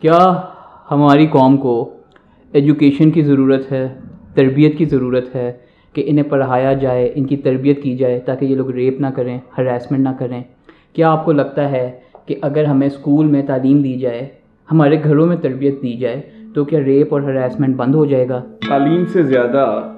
کیا 0.00 0.40
ہماری 0.90 1.26
قوم 1.26 1.56
کو 1.56 1.94
ایجوکیشن 2.52 3.10
کی 3.10 3.22
ضرورت 3.22 3.72
ہے 3.72 3.88
تربیت 4.34 4.78
کی 4.78 4.84
ضرورت 4.84 5.36
ہے 5.36 5.52
کہ 5.92 6.04
انہیں 6.06 6.24
پڑھایا 6.24 6.72
جائے 6.72 7.12
ان 7.14 7.24
کی 7.24 7.36
تربیت 7.36 7.82
کی 7.82 7.96
جائے 7.96 8.20
تاکہ 8.20 8.44
یہ 8.44 8.56
لوگ 8.56 8.70
ریپ 8.70 9.00
نہ 9.00 9.06
کریں 9.06 9.38
ہراسمنٹ 9.58 10.00
نہ 10.00 10.08
کریں؟ 10.18 10.42
کیا 10.92 11.10
آپ 11.10 11.24
کو 11.24 11.32
لگتا 11.32 11.70
ہے 11.70 12.00
کہ 12.26 12.34
اگر 12.42 12.64
ہمیں 12.64 12.86
اسکول 12.86 13.26
میں 13.26 13.42
تعلیم 13.46 13.82
دی 13.82 13.98
جائے 13.98 14.28
ہمارے 14.72 15.04
گھروں 15.04 15.26
میں 15.26 15.36
تربیت 15.36 15.82
دی 15.82 15.96
جائے 15.96 16.30
تو 16.54 16.64
کیا 16.64 16.80
ریپ 16.80 17.14
اور 17.14 17.22
ہراسمنٹ 17.22 17.76
بند 17.76 17.94
ہو 17.94 18.04
جائے 18.04 18.28
گا؟ 18.28 18.44
تعلیم 18.68 19.06
سے 19.06 19.22
زیادہ 19.22 19.94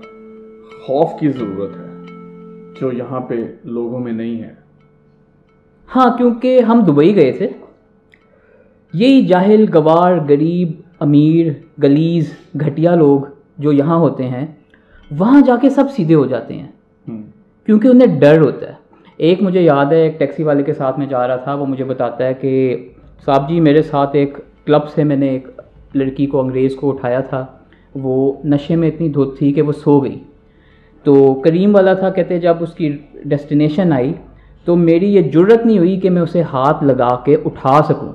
خوف 0.86 1.20
کی 1.20 1.28
ضرورت 1.28 1.76
ہے 1.76 2.04
جو 2.80 2.92
یہاں 2.92 3.20
پہ 3.20 3.34
لوگوں 3.64 3.98
میں 3.98 4.12
نہیں 4.12 4.42
ہے۔ 4.42 4.54
ہاں 5.96 6.18
کیونکہ 6.18 6.60
ہم 6.60 6.84
دبئی 6.86 7.16
گئے 7.16 7.32
تھے۔ 7.32 7.48
یہی 8.92 9.26
جاہل 9.26 9.64
گوار 9.74 10.16
غریب 10.28 10.72
امیر 11.00 11.46
گلیز 11.82 12.32
گھٹیا 12.60 12.94
لوگ 12.94 13.20
جو 13.58 13.72
یہاں 13.72 13.96
ہوتے 13.96 14.28
ہیں 14.28 14.46
وہاں 15.10 15.40
جا 15.40 15.56
کے 15.62 15.70
سب 15.70 15.84
سیدھے 15.96 16.14
ہو 16.14 16.26
جاتے 16.26 16.54
ہیں۔ 16.54 16.68
کیونکہ 17.66 17.88
انہیں 17.88 18.20
ڈر 18.20 18.40
ہوتا 18.40 18.68
ہے۔ 18.68 18.72
ایک 19.16 19.42
مجھے 19.42 19.62
یاد 19.62 19.86
ہے 19.86 20.02
ایک 20.02 20.18
ٹیکسی 20.18 20.42
والے 20.42 20.62
کے 20.62 20.74
ساتھ 20.74 20.98
میں 20.98 21.06
جا 21.06 21.28
رہا 21.28 21.36
تھا 21.36 21.54
وہ 21.54 21.66
مجھے 21.66 21.84
بتاتا 21.84 22.24
ہے 22.24 22.34
کہ 22.34 22.76
صاحب 23.24 23.48
جی 23.48 23.60
میرے 23.60 23.82
ساتھ 23.82 24.16
ایک 24.16 24.38
کلب 24.66 24.88
سے 24.88 25.04
میں 25.04 25.16
نے 25.16 25.28
ایک 25.28 25.48
لڑکی 25.94 26.26
کو 26.26 26.40
انگریز 26.40 26.76
کو 26.76 26.90
اٹھایا 26.90 27.20
تھا۔ 27.20 27.46
وہ 27.94 28.32
نشے 28.44 28.76
میں 28.76 28.88
اتنی 28.88 29.08
دھوت 29.08 29.38
تھی 29.38 29.52
کہ 29.52 29.62
وہ 29.62 29.72
سو 29.72 30.00
گئی۔ 30.00 30.20
تو 31.04 31.34
کریم 31.34 31.74
والا 31.74 31.94
تھا 31.94 32.10
کہتے 32.10 32.40
جب 32.40 32.56
اس 32.60 32.74
کی 32.74 32.96
ڈیسٹینیشن 33.24 33.92
آئی 33.92 34.12
تو 34.64 34.76
میری 34.76 35.14
یہ 35.14 35.20
جرت 35.20 35.66
نہیں 35.66 35.78
ہوئی 35.78 36.00
کہ 36.00 36.10
میں 36.10 36.22
اسے 36.22 36.42
ہاتھ 36.42 36.84
لگا 36.84 37.16
کے 37.24 37.36
اٹھا 37.44 37.82
سکوں۔ 37.88 38.12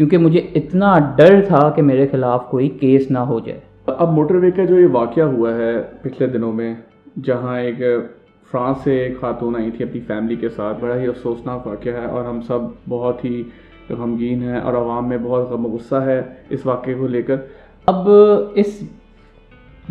کیونکہ 0.00 0.18
مجھے 0.18 0.40
اتنا 0.54 0.98
ڈر 1.16 1.40
تھا 1.48 1.70
کہ 1.70 1.82
میرے 1.82 2.06
خلاف 2.06 2.50
کوئی 2.50 2.68
کیس 2.68 3.10
نہ 3.10 3.18
ہو 3.18 3.40
جائے۔ 3.40 3.60
اب 3.86 4.12
موٹر 4.12 4.34
وے 4.34 4.50
کا 4.50 4.64
جو 4.64 4.80
یہ 4.80 4.86
واقعہ 4.92 5.22
ہوا 5.22 5.54
ہے 5.54 5.72
پچھلے 6.02 6.26
دنوں 6.26 6.52
میں 6.52 6.74
جہاں 7.24 7.60
ایک 7.60 7.74
فرانس 8.52 8.76
سے 8.84 8.96
ایک 8.98 9.20
خاتون 9.20 9.56
آئی 9.56 9.70
تھی 9.70 9.84
اپنی 9.84 10.00
فیملی 10.00 10.36
کے 10.36 10.48
ساتھ 10.48 10.80
بڑا 10.80 11.00
ہی 11.00 11.06
افسوسناک 11.06 11.66
واقعہ 11.66 11.92
ہے 11.92 12.04
اور 12.04 12.24
ہم 12.24 12.40
سب 12.40 12.58
بہت 12.88 13.24
ہی 13.24 13.42
غمگین 13.90 14.42
ہیں 14.42 14.60
اور 14.60 14.74
عوام 14.74 15.08
میں 15.08 15.18
بہت 15.22 15.50
غم 15.50 15.66
و 15.66 15.68
غصہ 15.68 15.94
ہے 15.94 16.22
اس 16.50 16.66
واقعے 16.66 16.94
کو 16.94 17.06
لے 17.06 17.22
کر۔ 17.22 17.36
اب 17.86 18.08
اس 18.54 18.82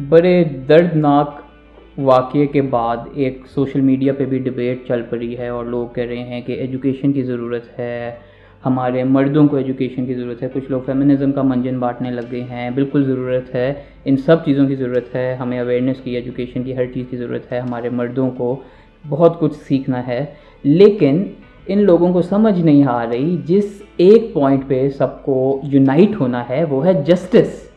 بڑے 0.10 0.44
دردناک 0.44 1.30
واقعے 1.98 2.46
کے 2.46 2.62
بعد 2.62 2.98
ایک 3.14 3.42
سوشل 3.46 3.82
میڈیا 3.82 4.14
پہ 4.14 4.26
بھی 4.26 4.40
ڈبیٹ 4.40 4.88
چل 4.88 5.02
پڑی 5.10 5.38
ہے 5.38 5.48
اور 5.48 5.66
لوگ 5.66 5.88
کہہ 5.88 6.04
رہے 6.04 6.23
ہیں 6.23 6.42
کہ 6.42 6.52
ایجوکیشن 6.52 7.14
کی 7.14 7.23
ضرورت 7.23 7.80
ہے۔ 7.80 8.16
ہمارے 8.66 9.04
مردوں 9.04 9.48
کو 9.48 9.56
ایجوکیشن 9.56 10.06
کی 10.06 10.14
ضرورت 10.14 10.44
ہے۔ 10.44 10.50
کچھ 10.54 10.72
لوگ 10.72 10.82
فیمنزم 10.86 11.32
کا 11.32 11.42
منجن 11.42 11.80
بانٹنے 11.80 12.12
لگ 12.12 12.22
گئے 12.32 12.44
ہیں۔ 12.44 12.70
بالکل 12.70 13.04
ضرورت 13.04 13.56
ہے۔ 13.56 13.74
ان 14.06 14.18
سب 14.18 14.46
چیزوں 14.46 14.68
کی 14.68 14.76
ضرورت 14.76 15.16
ہے۔ 15.16 15.36
ہمیں 15.36 15.60
اویئرنیس 15.60 15.98
کی 16.04 16.16
ایجوکیشن 16.16 16.64
کی، 16.64 16.76
ہر 16.76 16.86
چیز 16.86 17.06
کی 17.10 17.18
ضرورت 17.18 17.52
ہے۔ 17.52 17.60
ہمارے 17.60 17.90
مردوں 17.90 18.32
کو 18.32 18.60
بہت 19.10 19.40
کچھ 19.40 19.56
سیکھنا 19.56 20.08
ہے۔ 20.08 20.26
لیکن 20.64 21.24
ان 21.68 21.84
لوگوں 21.84 22.14
کو 22.14 22.22
سمجھ 22.22 22.62
نہیں 22.62 22.84
آ 22.84 23.06
رہی۔ 23.10 23.38
جس 23.46 23.82
ایک 23.98 24.34
پوائنٹ 24.34 24.68
پہ 24.68 24.90
سب 24.90 25.23
کو 25.23 25.62
یونائٹ 25.64 26.10
ہونا 26.20 26.50
ہے، 26.50 26.64
وہ 26.64 26.86
ہے 26.86 26.94
جسٹس 26.94 27.69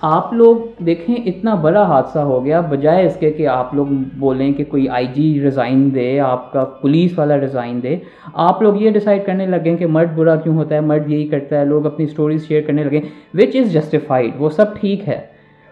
آپ 0.00 0.32
لوگ 0.32 0.82
دیکھیں 0.84 1.14
اتنا 1.14 1.54
بڑا 1.54 1.82
حادثہ 1.82 2.18
ہو 2.18 2.44
گیا 2.44 2.60
بجائے 2.60 3.06
اس 3.06 3.16
کے 3.16 3.30
کہ 3.30 3.46
آپ 3.48 3.74
لوگ 3.74 3.86
بولیں 4.18 4.52
کہ 4.52 4.64
کوئی 4.64 4.88
آئی 4.88 5.06
جی 5.06 5.40
ریزائن 5.42 5.94
دے 5.94 6.20
آپ 6.20 6.52
کا 6.52 6.64
پولیس 6.64 7.18
والا 7.18 7.40
ریزائن 7.40 7.82
دے۔ 7.82 7.96
آپ 8.34 8.62
لوگ 8.62 8.82
یہ 8.82 8.90
ڈیسائیڈ 8.90 9.26
کرنے 9.26 9.46
لگیں 9.46 9.76
کہ 9.76 9.86
مرد 9.86 10.16
برا 10.16 10.36
کیوں 10.36 10.56
ہوتا 10.56 10.74
ہے 10.74 10.80
مرد 10.80 11.10
یہی 11.10 11.28
کرتا 11.28 11.60
ہے 11.60 11.64
لوگ 11.64 11.86
اپنی 11.86 12.06
سٹوریز 12.06 12.48
شیئر 12.48 12.62
کرنے 12.62 12.84
لگیں 12.84 13.00
وچ 13.34 13.56
از 13.56 13.72
جسٹیفائڈ 13.72 14.30
وہ 14.38 14.50
سب 14.50 14.80
ٹھیک 14.80 15.08
ہے۔ 15.08 15.20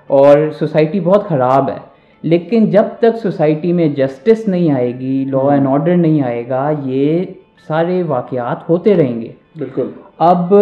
اور 0.06 0.50
سوسائٹی 0.58 1.00
بہت 1.00 1.28
خراب 1.28 1.70
ہے۔ 1.70 1.90
لیکن 2.22 2.70
جب 2.70 2.82
تک 2.98 3.16
سوسائٹی 3.22 3.72
میں 3.72 3.88
جسٹس 3.88 4.48
نہیں 4.48 4.70
آئے 4.70 4.98
گی 4.98 5.24
لا 5.30 5.52
اینڈ 5.52 5.66
آرڈر 5.66 5.96
نہیں 5.96 6.22
آئے 6.22 6.48
گا 6.48 6.72
یہ 6.84 7.24
سارے 7.68 8.02
واقعات 8.02 8.68
ہوتے 8.68 8.94
رہیں 8.94 9.20
گے۔ 9.20 9.28
بالکل۔ 9.58 9.90
اب 10.20 10.54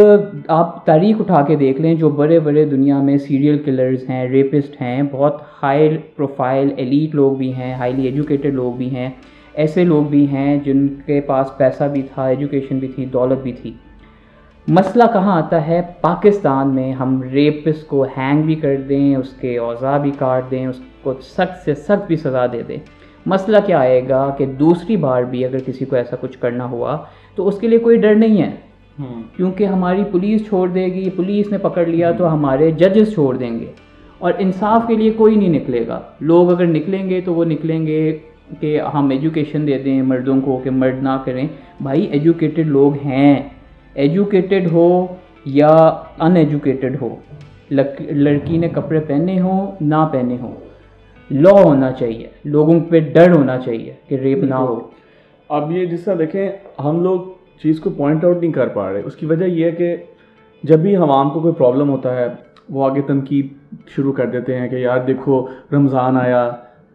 آپ 0.49 0.85
تاریخ 0.87 1.21
اٹھا 1.21 1.41
کے 1.43 1.55
دیکھ 1.57 1.81
لیں، 1.81 1.95
جو 1.95 2.09
بڑے 2.09 2.39
بڑے 2.41 2.65
دنیا 2.65 3.01
میں 3.03 3.17
سیریل 3.19 3.59
کلرز 3.59 4.09
ہیں 4.11 4.29
ریپسٹ 4.29 4.81
ہیں، 4.83 5.03
بہت 5.13 5.41
ہائی 5.63 5.97
پروفائل 6.17 6.71
ایلیٹ 6.77 7.15
لوگ 7.15 7.33
بھی 7.37 7.53
ہیں 7.55 7.73
ہائیلی 7.75 8.05
ایجوکیٹڈ 8.07 8.55
لوگ 8.55 8.73
بھی 8.73 8.95
ہیں، 8.97 9.09
ایسے 9.55 9.85
لوگ 9.85 10.05
بھی 10.05 10.27
ہیں 10.29 10.57
جن 10.65 10.87
کے 11.07 11.21
پاس 11.21 11.57
پیسہ 11.59 11.85
بھی 11.85 12.03
تھا 12.15 12.27
ایجوکیشن 12.27 12.79
بھی 12.79 12.89
تھی، 12.89 13.07
دولت 13.07 13.43
بھی 13.43 13.53
تھی۔ 13.53 13.73
مسئلہ 14.69 15.05
کہاں 15.13 15.37
آتا 15.43 15.67
ہے؟ 15.67 15.81
پاکستان 16.01 16.75
میں 16.75 16.93
ہم 16.93 17.21
ریپس 17.23 17.83
کو 17.85 18.05
ہینگ 18.17 18.43
بھی 18.43 18.55
کر 18.55 18.77
دیں، 18.89 19.17
اس 19.17 19.33
کے 19.33 19.57
اوضاع 19.59 19.97
بھی 19.99 20.11
کاٹ 20.19 20.51
دیں، 20.51 20.67
اس 20.67 20.81
کو 21.03 21.15
سخت 21.23 21.65
سے 21.65 21.75
سخت 21.75 22.07
بھی 22.07 22.17
سزا 22.17 22.47
دے 22.47 22.63
دیں۔ 22.69 22.79
مسئلہ 23.27 23.57
کیا 23.67 23.79
آئے 23.79 24.01
گا 24.09 24.29
کہ 24.39 24.47
دوسری 24.47 24.97
بار 24.97 25.23
بھی 25.23 25.45
اگر 25.45 25.59
کسی 25.67 25.85
کو 25.85 25.97
ایسا 25.97 26.17
کچھ 26.21 26.39
کرنا 26.39 26.65
ہوا، 26.65 26.97
تو 27.35 27.49
اس 27.49 27.61
کے 27.61 27.69
لیے 27.69 27.79
کوئی 27.79 27.97
ڈر 27.97 28.15
نہیں 28.15 28.43
ہے۔ 28.43 28.51
کیونکہ 29.37 29.65
ہماری 29.65 30.03
پولیس 30.11 30.49
چھوڑ 30.49 30.69
دے 30.69 30.85
گی 30.85 31.11
پولیس 31.11 31.53
نے 31.53 31.59
پکڑ 31.59 31.87
لیا 31.87 32.11
تو 32.11 32.33
ہمارے 32.35 32.71
ججز 32.71 33.15
چھوڑ 33.15 33.37
دیں 33.37 33.61
گے۔ 33.61 33.73
اور 34.19 34.33
انصاف 34.39 34.83
کے 34.89 34.95
لیے 34.95 35.11
کوئی 35.11 35.37
نہیں 35.37 35.49
نکلے 35.49 35.87
گا۔ 35.87 36.01
لوگ 36.21 36.53
اگر 36.53 36.67
نکلیں 36.67 37.11
گے 37.11 37.21
تو 37.21 37.35
وہ 37.35 37.45
نکلیں 37.45 37.87
گے 37.87 38.19
کہ 38.61 38.81
ہم 38.95 39.11
ایجوکیشن 39.11 39.67
دے 39.67 39.79
دیں 39.79 40.03
مردوں 40.03 40.41
کو 40.41 40.61
کہ 40.65 40.71
مرد 40.71 41.03
نہ 41.03 41.23
کریں۔ 41.25 41.49
بھائی 41.83 42.03
ایجوکیٹڈ 42.05 42.67
لوگ 42.67 42.93
ہیں۔ 43.05 43.43
ایجوکیٹڈ 43.95 44.73
ہو 44.73 45.07
یا 45.45 45.77
ان 46.21 46.37
ایجوکیٹڈ 46.37 46.97
ہو 47.01 47.17
لڑکی 48.11 48.59
نے 48.59 48.69
کپڑے 48.69 49.01
پہنے 49.01 49.41
ہوں 49.41 49.73
نہ 49.81 50.09
پہنے 50.13 50.37
ہوں۔ 50.41 50.55
لا 51.31 51.51
ہونا 51.51 51.93
چاہیے۔ 51.93 52.27
لوگوں 52.45 52.81
پہ 52.81 53.01
ڈر 53.01 53.37
ہونا 53.37 53.59
چاہیے 53.59 53.93
کہ 54.09 54.15
ریپ 54.15 54.39
نہ 54.39 54.55
ہو۔ 54.55 54.81
اب 55.49 55.73
یہ 55.73 55.87
جس 55.87 56.05
طرح 56.05 56.15
دیکھیں 56.19 56.49
ہم 56.85 57.03
لوگ 57.03 57.21
چیز 57.63 57.81
کو 57.81 57.91
پوائنٹ 57.91 58.25
آؤٹ 58.25 58.41
نہیں 58.41 58.53
کر 58.53 58.69
پا 58.69 58.93
رہے۔ 58.93 59.03
اس 59.05 59.17
کی 59.17 59.27
وجہ 59.27 59.45
یہ 59.45 59.65
ہے 59.65 59.71
کہ 59.71 59.97
جب 60.63 60.79
بھی 60.79 60.97
عوام 60.97 61.31
کو 61.31 61.41
کوئی 61.41 61.55
پرابلم 61.55 61.91
ہوتا 61.91 62.17
ہے، 62.17 62.27
وہ 62.71 62.91
آگے 62.91 63.01
تنقید 63.01 63.47
شروع 63.89 64.13
کر 64.13 64.27
دیتے 64.27 64.59
ہیں 64.59 64.69
کہ 64.69 64.77
یار 64.77 64.99
دیکھو، 65.07 65.47
رمضان 65.73 66.17
آیا، 66.17 66.51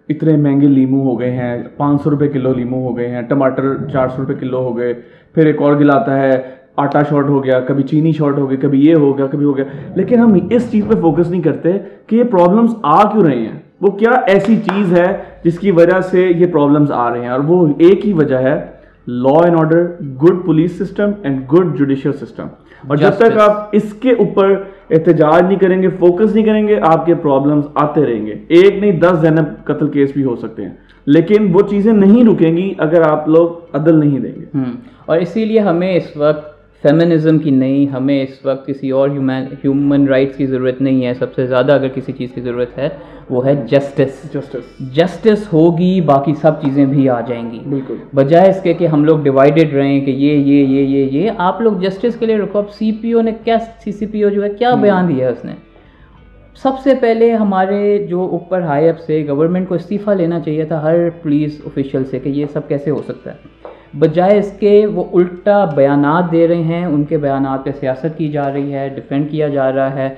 اتنے 0.10 0.38
مہنگے 0.38 0.68
لیمو 0.68 1.04
ہو 1.04 1.20
گئے 1.20 1.32
ہیں، 1.32 1.64
پانچ 1.78 2.04
سو 2.04 2.10
روپے 2.10 2.28
کلو 2.28 2.54
لیمو 2.54 2.88
ہو 2.88 2.98
گئے 2.98 3.08
ہیں، 3.08 3.22
ٹماٹر 3.22 3.88
چار 3.88 4.08
سو 4.08 4.22
روپے 4.22 4.34
کلو 4.34 4.58
ہو 4.58 4.78
گئے، 4.78 4.94
پھر 5.36 5.46
ایک 5.46 5.62
اور 5.62 5.76
گلاتا 5.76 6.20
ہے، 6.20 6.42
آٹا 6.76 7.04
شارٹ 7.04 7.26
ہو 7.26 7.44
گیا، 7.44 7.60
کبھی 7.60 7.84
چینی 7.84 8.12
شارٹ 8.12 8.38
ہو 8.38 8.50
گئی، 8.50 8.58
کبھی 8.58 8.86
یہ 8.86 8.96
ہو 8.96 9.18
گیا، 9.18 9.28
کبھی 9.28 9.46
ہو 9.46 9.58
گیا۔ 9.58 9.66
لیکن 9.96 10.20
ہم 10.20 10.38
اس 10.50 10.72
چیز 10.72 10.86
پہ 10.88 10.96
فوکس 11.02 11.30
نہیں 11.30 11.42
کرتے 11.42 11.72
کہ 12.08 12.16
یہ 12.16 12.24
پرابلمس 12.24 12.76
آ 12.84 13.12
کیوں 13.12 13.24
رہے 13.24 13.38
ہیں۔ 13.38 13.60
وہ 13.82 13.92
کیا 13.92 14.12
ایسی 14.28 14.56
چیز 14.56 14.98
ہے 14.98 15.18
جس 15.44 15.60
کی 15.60 15.72
وجہ 15.72 16.02
سے 16.02 16.32
یہ 16.36 16.46
پرابلمس 16.46 16.92
آ 16.92 17.14
رہے 17.14 17.22
ہیں؟ 17.22 17.30
اور 17.30 17.40
وہ 17.40 17.68
ایک 17.78 18.06
ہی 18.06 18.14
وجہ 18.14 18.36
ہے 18.36 18.73
law 19.08 19.44
and 19.44 19.58
order 19.58 19.86
good 20.24 20.46
police 20.46 20.78
system 20.80 21.12
and 21.24 21.52
good 21.54 21.78
judicial 21.78 22.14
system 22.14 22.48
اور 22.88 22.98
جب 22.98 23.10
تک 23.18 23.38
آپ 23.38 23.70
اس 23.72 23.94
کے 23.94 24.12
اوپر 24.12 24.52
احتجاج 24.90 25.44
نہیں 25.44 25.60
کریں 25.60 25.82
گے 25.82 25.90
فوکس 25.90 26.36
نہیں 26.36 26.46
کریں 26.46 26.68
گے 26.68 26.80
آپ 26.82 27.06
کے 27.06 27.16
پرابلمس 27.16 27.66
آتے 27.76 28.06
رہیں 28.06 28.26
گے 28.26 28.34
ایک 28.48 28.78
نہیں 28.78 28.92
دس 28.92 29.20
زینب 29.22 29.66
قتل 29.66 29.88
کیس 29.88 30.12
بھی 30.14 30.24
ہو 30.24 30.36
سکتے 30.36 30.66
ہیں 30.66 30.72
لیکن 31.06 31.48
وہ 31.54 31.62
چیزیں 31.70 31.94
نہیں 31.94 32.24
رکیں 32.24 32.58
گی 32.58 32.74
اگر 32.78 33.02
آپ 33.02 33.28
لوگ 33.30 33.76
عدل 33.76 33.96
نہیں 33.96 34.20
دیں 34.20 34.36
گے۔ 34.36 34.60
اور 35.06 35.18
اسی 35.18 35.46
لیے 35.46 35.60
ہمیں 35.60 35.96
اس 35.96 36.18
وقت 36.18 36.53
فیمنزم 36.84 37.40
کی 37.40 37.50
نہیں 37.50 37.86
ہمیں 37.86 38.24
اس 38.24 38.46
وقت 38.46 38.68
کسی 38.68 38.90
اور 38.90 39.10
ہیومن 39.10 40.08
رائٹس 40.08 40.38
کی 40.38 40.46
ضرورت 40.46 40.82
نہیں 40.82 41.06
ہے۔ 41.06 41.14
سب 41.14 41.34
سے 41.34 41.48
زیادہ 41.48 41.72
اگر 41.72 41.88
کسی 41.88 42.12
چیز 42.12 42.30
کی 42.36 42.42
ضرورت 42.42 42.78
ہے 42.78 42.90
وہ 43.30 43.46
ہے 43.46 43.56
جسٹس 43.56 44.34
جسٹس 44.34 44.96
جسٹس 44.96 45.54
ہوگی 45.54 46.02
باقی 46.02 46.34
سب 46.42 46.62
چیزیں 46.62 46.86
بھی 46.86 47.10
آ 47.10 47.22
جائیں 47.22 47.52
گی۔ 47.52 47.60
بالکل۔ 47.70 47.96
بجائے 48.16 48.50
اس 48.50 48.62
کے 48.62 48.74
کہ 48.74 48.88
ہم 48.88 49.06
لوگ 49.06 49.20
ڈیوائڈیڈ 49.20 49.74
رہیں 49.74 50.06
کہ 50.06 50.12
یہ 50.12 50.34
یہ 50.34 50.66
یہ 50.66 50.82
یہ 50.82 51.06
یہ 51.06 51.32
آپ 51.38 51.62
لوگ 51.62 51.74
جسٹس 51.74 52.16
کے 52.16 52.26
لیے 52.26 52.38
رکھو 52.38 52.60
اب 52.60 52.70
سی 52.70 52.92
پی 52.92 53.12
او 53.12 53.22
نے 53.22 53.32
کیا 53.44 53.58
سی 53.60 53.92
سی 53.92 54.06
پی 54.06 54.24
او 54.24 54.30
جو 54.30 54.44
ہے 54.44 54.50
کیا 54.50 54.76
بیان 54.76 55.08
دیا 55.08 55.28
ہے 55.28 55.32
اس 55.32 55.46
نے؟ 55.46 55.52
سب 56.56 56.72
سے 56.84 56.94
پہلے 56.96 57.32
ہمارے 57.32 58.08
جو 58.10 58.22
اوپر 58.22 58.62
ہائی 58.62 58.90
اپ 58.90 59.00
سے 59.00 59.26
گورنمنٹ 59.28 59.68
کو 59.68 59.76
استعفیٰ 59.76 60.16
لینا 60.16 60.40
چاہیے 60.40 60.64
تھا 60.64 60.84
ہر 60.84 61.10
پولیس 61.10 61.62
آفیشیل 61.66 62.06
سے 62.06 62.20
کہ 62.20 62.30
یہ 62.30 62.46
سب 62.54 62.68
کیسے 62.68 62.92
ہو 62.92 63.02
سکتا 63.08 63.32
ہے۔ 63.32 63.53
بجائے 64.00 64.38
اس 64.38 64.56
کے 64.60 64.86
وہ 64.86 65.04
الٹا 65.14 65.66
بیانات 65.66 66.32
دے 66.32 66.48
رہے 66.48 66.64
ہیں، 66.64 66.86
ان 66.86 67.04
کے 67.04 67.18
بیانات 67.18 67.66
پہ 67.66 67.70
سیاست 67.80 68.18
کی 68.18 68.28
جا 68.28 68.54
رہی 68.54 68.74
ہے 68.74 68.90
ڈیفینڈ 68.90 69.32
کیا 69.32 69.48
جا 69.48 69.72
رہا 69.72 69.96
ہے۔ 69.96 70.16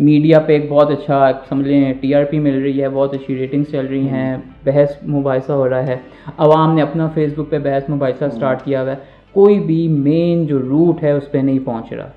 میڈیا 0.00 0.38
پہ 0.38 0.52
ایک 0.52 0.70
بہت 0.70 0.90
اچھا 0.90 1.30
سمجھ 1.48 1.68
لیں 1.68 1.94
ٹی 2.00 2.14
آر 2.14 2.24
پی 2.24 2.38
مل 2.38 2.62
رہی 2.62 2.82
ہے، 2.82 2.88
بہت 2.88 3.14
اچھی 3.14 3.36
ریٹنگس 3.36 3.70
چل 3.70 3.86
رہی 3.86 4.08
ہیں، 4.08 4.36
بحث 4.64 5.02
مباحثہ 5.08 5.52
ہو 5.52 5.68
رہا 5.68 5.86
ہے۔ 5.86 5.96
عوام 6.36 6.74
نے 6.74 6.82
اپنا 6.82 7.08
فیس 7.08 7.32
بک 7.36 7.50
پہ 7.50 7.58
بحث 7.58 7.90
مباحثہ 7.90 8.24
اسٹارٹ 8.24 8.64
کیا 8.64 8.82
ہوا 8.82 8.90
ہے۔ 8.90 8.96
کوئی 9.32 9.60
بھی 9.60 9.88
مین 9.88 10.46
جو 10.46 10.58
روٹ 10.58 11.02
ہے، 11.02 11.10
اس 11.10 11.30
پہ 11.30 11.38
نہیں 11.38 11.58
پہنچ 11.64 11.92
رہا 11.92 12.10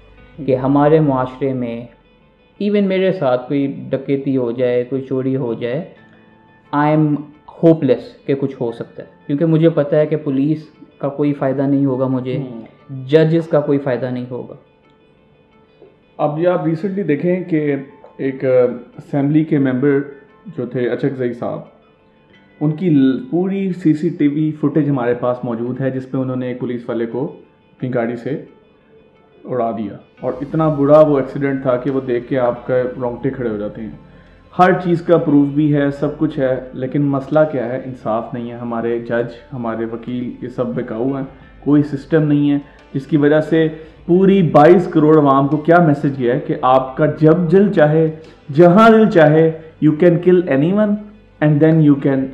کہ 0.45 0.56
ہمارے 0.56 1.00
معاشرے 1.00 1.54
میں 1.54 1.86
ایون 2.59 2.88
میرے 2.88 3.12
ساتھ 3.12 3.47
کوئی 3.47 3.68
ڈکیتی 3.89 4.38
ہو 4.38 4.51
جائے، 4.51 4.83
کوئی 4.83 5.01
چوری 5.01 5.36
ہو 5.36 5.54
جائے 5.54 5.83
آئی 6.71 6.92
ایم 6.92 7.15
ہوپ 7.63 7.83
لیس 7.83 8.18
کہ 8.25 8.36
کچھ 8.36 8.56
ہو 8.62 8.71
سکتا 8.71 9.04
ہے۔ 9.04 9.07
کیونکہ 9.27 9.45
مجھے 9.45 9.69
پتہ 9.69 9.95
ہے 9.95 10.06
کہ 10.06 10.15
پولیس 10.15 10.69
کا 11.01 11.09
کوئی 11.09 11.33
فائدہ 11.33 11.62
نہیں 11.62 11.86
ہوگا 11.86 12.07
مجھے 12.07 12.38
ججز 12.89 13.48
کا 13.48 13.59
کوئی 13.59 13.80
فائدہ 13.80 14.06
نہیں 14.06 14.25
ہوگا۔ 14.31 14.56
اب 16.18 16.39
یہ 16.39 16.48
آپ 16.48 16.65
ریسنٹلی 16.65 17.03
دیکھیں 17.03 17.44
کہ 17.44 17.75
ایک 18.18 18.44
اسمبلی 18.98 19.44
کے 19.44 19.57
ممبر 19.57 20.00
جو 20.57 20.65
تھے 20.65 20.89
اچک 20.89 21.18
زئی 21.18 21.33
صاحب 21.33 21.59
ان 22.59 22.71
کی 22.71 22.89
پوری 23.31 23.74
سی 23.74 23.94
سی 23.94 24.09
ٹی 24.09 24.27
وی 24.27 24.51
فوٹیج 24.51 24.89
ہمارے 24.89 25.13
پاس 25.13 25.38
موجود 25.44 25.81
ہے 25.81 25.89
جس 25.89 26.12
پہ 26.12 26.18
انہوں 26.18 26.36
نے 26.36 26.48
ایک 26.48 26.59
پولیس 26.59 26.89
والے 26.89 27.06
کو 27.06 27.25
اپنی 27.77 27.94
گاڑی 27.94 28.15
سے 28.15 28.45
اڑا 29.45 29.71
دیا۔ 29.71 29.97
اور 30.19 30.33
اتنا 30.42 30.68
برا 30.68 31.00
وہ 31.00 31.18
ایکسیڈنٹ 31.19 31.62
تھا 31.62 31.77
کہ 31.77 31.92
وہ 31.92 32.01
دیکھ 32.01 32.27
کے 32.30 32.39
آپ 32.39 32.68
کا 32.68 32.75
رونگٹے 33.01 33.30
کھڑے 33.30 33.50
ہو 33.50 33.57
جاتے 33.57 33.81
ہیں۔ 33.81 34.10
ہر 34.59 34.71
چیز 34.83 35.01
کا 35.01 35.18
پروف 35.18 35.48
بھی 35.48 35.75
ہے 35.75 35.92
سب 35.92 36.18
کچھ 36.18 36.39
ہے 36.39 36.59
لیکن 36.74 37.01
مسئلہ 37.01 37.39
کیا 37.51 37.65
ہے؟ 37.65 37.81
انصاف 37.86 38.33
نہیں 38.33 38.51
ہے۔ 38.51 38.57
ہمارے 38.57 39.00
جج 39.00 39.31
ہمارے 39.53 39.86
وکیل 39.86 40.31
یہ 40.42 40.48
سب 40.48 40.68
بکاؤ 40.68 41.07
ہیں۔ 41.07 41.24
کوئی 41.63 41.83
سسٹم 41.83 42.21
نہیں 42.24 42.51
ہے 42.51 42.57
جس 42.94 43.07
کی 43.07 43.18
وجہ 43.18 43.42
سے 43.42 43.68
پوری 44.06 44.44
بائیس 44.44 44.88
کروڑ 44.88 45.18
عوام 45.18 45.48
کو 45.48 45.57
کیا 45.57 45.75
میسج 45.80 46.19
گیا 46.19 46.36
ہے 46.36 46.39
کہ 46.39 46.56
آپ 46.62 46.98
کا 46.98 47.06
جب 47.06 47.51
دل 47.51 47.74
چاہے 47.74 48.12
جہاں 48.53 48.89
دل 48.89 49.09
چاہے 49.09 49.51
you 49.81 49.92
can 49.92 50.19
kill 50.19 50.42
any 50.48 50.74
one 50.74 50.95
and 51.39 51.62
then 51.62 51.81
you 51.81 51.95
can 51.95 52.25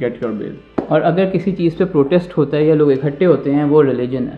get 0.00 0.22
your 0.22 0.32
bail 0.32 0.54
اور 0.88 1.00
اگر 1.00 1.24
کسی 1.32 1.52
چیز 1.52 1.76
پہ 1.76 1.84
پروٹیسٹ 1.84 2.38
ہوتا 2.38 2.56
ہے 2.56 2.64
یا 2.64 2.74
لوگ 2.74 2.90
اکٹھے 2.90 3.26
ہوتے 3.26 3.54
ہیں 3.54 3.64
وہ 3.64 3.82
ریلیجن 3.82 4.26
ہے۔ 4.32 4.36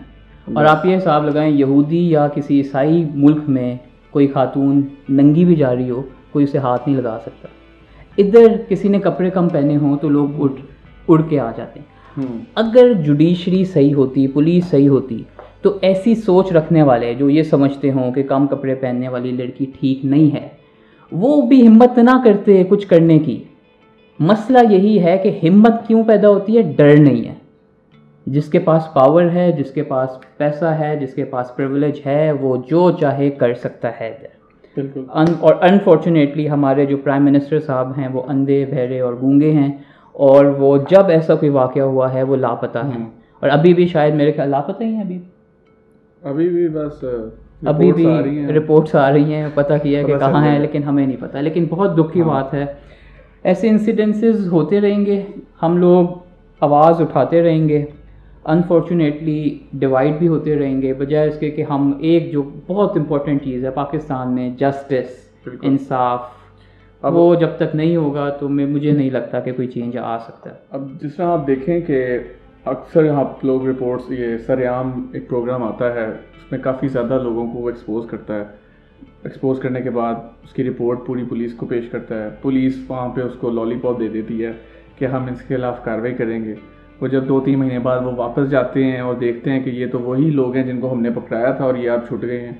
اور 0.53 0.65
آپ 0.65 0.85
یہ 0.85 0.97
حساب 0.97 1.25
لگائیں 1.25 1.51
یہودی 1.51 2.09
یا 2.09 2.27
کسی 2.27 2.57
عیسائی 2.57 3.05
ملک 3.15 3.41
میں 3.47 3.77
کوئی 4.09 4.27
خاتون 4.27 4.81
ننگی 5.09 5.45
بھی 5.45 5.55
جا 5.55 5.75
رہی 5.75 5.89
ہو 5.89 6.01
کوئی 6.31 6.43
اسے 6.43 6.57
ہاتھ 6.57 6.89
نہیں 6.89 7.01
لگا 7.01 7.19
سکتا۔ 7.21 7.47
ادھر 8.17 8.55
کسی 8.69 8.87
نے 8.87 8.99
کپڑے 8.99 9.29
کم 9.29 9.49
پہنے 9.49 9.77
ہوں 9.77 9.97
تو 9.97 10.09
لوگ 10.09 10.41
اڑ 10.41 10.49
اڑ 11.07 11.21
کے 11.29 11.39
آ 11.39 11.51
جاتے 11.55 11.79
ہیں۔ 11.79 12.37
اگر 12.55 12.93
جوڈیشری 12.93 13.65
صحیح 13.65 13.93
ہوتی 13.95 14.27
پولیس 14.27 14.65
صحیح 14.65 14.89
ہوتی 14.89 15.23
تو 15.61 15.77
ایسی 15.81 16.15
سوچ 16.15 16.51
رکھنے 16.51 16.83
والے 16.83 17.13
جو 17.13 17.29
یہ 17.29 17.43
سمجھتے 17.43 17.91
ہوں 17.91 18.11
کہ 18.11 18.23
کم 18.23 18.47
کپڑے 18.47 18.75
پہننے 18.75 19.07
والی 19.09 19.31
لڑکی 19.31 19.65
ٹھیک 19.79 20.05
نہیں 20.05 20.35
ہے 20.35 20.47
وہ 21.11 21.41
بھی 21.41 21.67
ہمت 21.67 21.97
نہ 21.97 22.21
کرتے 22.25 22.63
کچھ 22.63 22.87
کرنے 22.87 23.19
کی۔ 23.19 23.43
مسئلہ 24.19 24.59
یہی 24.69 25.03
ہے 25.03 25.17
کہ 25.17 25.39
ہمت 25.43 25.87
کیوں 25.87 26.03
پیدا 26.03 26.29
ہوتی 26.29 26.57
ہے؟ 26.57 26.61
ڈر 26.61 26.97
نہیں 26.97 27.27
ہے۔ 27.27 27.33
جس 28.25 28.45
کے 28.45 28.59
پاس 28.59 28.93
پاور 28.93 29.23
ہے 29.23 29.51
جس 29.51 29.71
کے 29.71 29.83
پاس 29.83 30.09
پیسہ 30.37 30.65
ہے 30.65 30.95
جس 30.95 31.13
کے 31.13 31.25
پاس 31.25 31.55
پریولیج 31.55 32.01
ہے 32.05 32.31
وہ 32.31 32.57
جو 32.69 32.91
چاہے 32.91 33.29
کر 33.29 33.53
سکتا 33.53 33.99
ہے۔ 33.99 34.17
بالکل۔ 34.77 35.03
اور 35.39 35.53
انفارچونیٹلی 35.61 36.49
ہمارے 36.49 36.85
جو 36.85 36.97
پرائم 36.97 37.25
منسٹر 37.25 37.59
صاحب 37.59 37.91
ہیں 37.97 38.07
وہ 38.07 38.21
اندھے 38.27 38.65
بہرے 38.71 38.99
اور 38.99 39.13
گونگے 39.21 39.51
ہیں 39.51 39.71
اور 40.13 40.45
وہ 40.45 40.77
جب 40.89 41.07
ایسا 41.07 41.35
کوئی 41.35 41.51
واقعہ 41.51 41.83
ہوا 41.83 42.13
ہے 42.13 42.23
وہ 42.23 42.35
لاپتہ 42.35 42.77
ہیں۔ 42.77 43.05
اور 43.39 43.49
ابھی 43.49 43.73
بھی 43.73 43.87
شاید 43.87 44.13
میرے 44.13 44.31
خیال 44.31 44.49
لاپتہ 44.49 44.83
ہی 44.83 44.89
ہیں 44.89 45.01
ابھی۔ 45.01 45.19
ابھی 46.23 46.49
بھی 46.49 46.67
بس 46.67 47.05
ابھی 47.65 47.91
بھی 47.93 48.05
رپورٹس 48.47 48.95
آ 48.95 49.13
رہی 49.13 49.33
ہیں 49.33 49.47
پتہ 49.53 49.73
کیا 49.83 50.03
کہ 50.03 50.17
کہاں 50.17 50.45
ہیں 50.45 50.59
لیکن 50.59 50.83
ہمیں 50.83 51.07
نہیں 51.07 51.21
پتہ۔ 51.21 51.37
لیکن 51.37 51.65
بہت 51.69 51.97
دکھ 51.97 52.13
کی 52.13 52.21
ہاں۔ 52.21 52.27
بات 52.27 52.53
ہے۔ 52.53 52.65
ایسے 53.43 53.69
انسیڈنسز 53.69 54.51
ہوتے 54.51 54.81
رہیں 54.81 55.05
گے 55.05 55.23
ہم 55.63 55.77
لوگ 55.77 56.07
آواز 56.59 57.01
اٹھاتے 57.01 57.43
رہیں 57.43 57.69
گے۔ 57.69 57.85
انفارچونیٹلی 58.47 59.57
ڈیوائڈ 59.73 60.13
بھی 60.19 60.27
ہوتے 60.27 60.59
رہیں 60.59 60.81
گے 60.81 60.93
بجائے 60.93 61.27
اس 61.27 61.39
کے 61.39 61.51
کہ 61.51 61.61
ہم 61.61 61.91
ایک 61.99 62.31
جو 62.31 62.43
بہت 62.67 62.97
امپورٹنٹ 62.97 63.43
چیز 63.43 63.65
ہے 63.65 63.71
پاکستان 63.71 64.35
میں 64.35 64.49
جسٹس 64.49 65.47
انصاف 65.61 66.25
وہ 67.03 67.35
جب 67.35 67.49
تک 67.57 67.75
نہیں 67.75 67.95
ہوگا 67.95 68.29
تو 68.29 68.49
میں 68.49 68.65
مجھے 68.65 68.91
نہیں 68.91 69.09
لگتا 69.09 69.39
کہ 69.39 69.51
کوئی 69.51 69.67
چینج 69.67 69.97
آ 69.97 70.17
سکتا۔ 70.17 70.49
ہے 70.49 70.55
اب 70.69 70.87
جس 71.01 71.15
طرح 71.15 71.25
آپ 71.25 71.47
دیکھیں 71.47 71.81
کہ 71.81 72.19
اکثر 72.65 73.09
آپ 73.09 73.45
لوگ 73.45 73.67
رپورٹس 73.67 74.11
یہ 74.11 74.37
سر 74.37 74.67
عام 74.67 75.05
ایک 75.13 75.29
پروگرام 75.29 75.63
آتا 75.63 75.93
ہے 75.93 76.05
اس 76.05 76.51
میں 76.51 76.59
کافی 76.59 76.87
زیادہ 76.87 77.19
لوگوں 77.23 77.47
کو 77.47 77.59
وہ 77.59 77.69
ایکسپوز 77.69 78.09
کرتا 78.09 78.35
ہے۔ 78.35 78.43
ایکسپوز 79.23 79.59
کرنے 79.59 79.81
کے 79.81 79.89
بعد 79.89 80.15
اس 80.43 80.53
کی 80.53 80.63
رپورٹ 80.63 81.05
پوری 81.05 81.23
پولیس 81.29 81.53
کو 81.53 81.65
پیش 81.65 81.89
کرتا 81.89 82.23
ہے۔ 82.23 82.29
پولیس 82.41 82.77
وہاں 82.87 83.09
پہ 83.09 83.21
اس 83.21 83.33
کو 83.39 83.49
لالی 83.49 83.75
پاپ 83.81 83.99
دے 83.99 84.07
دیتی 84.07 84.45
ہے 84.45 84.51
کہ 84.95 85.05
ہم 85.05 85.25
اس 85.25 85.41
کے 85.41 85.55
خلاف 85.55 85.83
کارروائی 85.83 86.13
کریں 86.13 86.45
گے۔ 86.45 86.53
وہ 87.01 87.07
جب 87.07 87.27
دو 87.27 87.39
تین 87.39 87.59
مہینے 87.59 87.79
بعد 87.79 87.99
وہ 88.05 88.11
واپس 88.15 88.49
جاتے 88.49 88.83
ہیں 88.83 88.99
اور 88.99 89.15
دیکھتے 89.15 89.51
ہیں 89.51 89.59
کہ 89.59 89.69
یہ 89.69 89.85
تو 89.91 89.99
وہی 89.99 90.29
لوگ 90.29 90.55
ہیں 90.55 90.63
جن 90.63 90.79
کو 90.79 90.91
ہم 90.91 91.01
نے 91.01 91.09
پکڑایا 91.09 91.51
تھا 91.51 91.65
اور 91.65 91.75
یہ 91.75 91.89
آپ 91.89 92.07
چھوٹ 92.07 92.21
گئے 92.21 92.41
ہیں۔ 92.41 92.53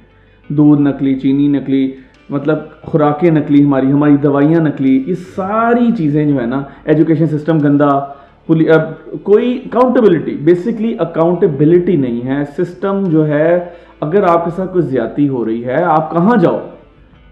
دودھ 0.50 0.82
نکلی، 0.82 1.16
چینی 1.16 1.48
نکلی 1.48 1.92
مطلب 2.30 2.58
خوراکیں 2.82 3.32
نکلی، 3.32 3.64
ہماری 3.64 3.92
ہماری 3.92 4.18
دوائیاں 4.18 4.62
نکلی، 4.62 5.04
یہ 5.08 5.14
ساری 5.36 5.92
چیزیں 5.98 6.26
جو 6.26 6.42
ہے 6.42 6.46
نا 6.46 6.64
ایجوکیشن 6.86 7.28
سسٹم 7.28 7.60
گندا 7.60 8.18
اب 8.50 8.82
کوئی 9.24 9.62
اکاؤنٹیبلٹی 9.66 10.32
بیسکلی 10.32 10.96
اکاؤنٹیبلٹی 11.00 11.96
نہیں 11.96 12.28
ہے۔ 12.28 12.44
سسٹم 12.58 13.04
جو 13.04 13.28
ہے، 13.28 13.60
اگر 14.02 14.24
آپ 14.24 14.46
کے 14.46 14.52
ساتھ 14.56 14.74
کوئی 14.74 14.84
زیادتی 14.86 15.30
ہو 15.30 15.46
رہی 15.46 15.66
ہے، 15.66 15.84
آپ 15.84 16.12
کہاں 16.12 16.38
جاؤ؟ 16.38 16.60